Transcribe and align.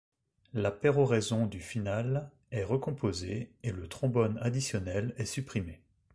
La 0.55 0.71
péroraison 0.71 1.45
du 1.45 1.59
Finale 1.59 2.31
est 2.49 2.63
recomposée 2.63 3.51
et 3.61 3.71
le 3.71 3.87
trombone 3.87 4.39
additionnel 4.41 5.13
est 5.19 5.25
supprimé. 5.27 5.79